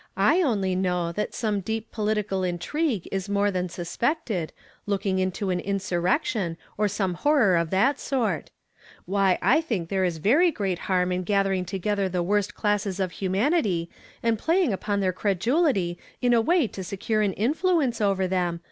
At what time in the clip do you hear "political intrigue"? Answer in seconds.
1.91-3.07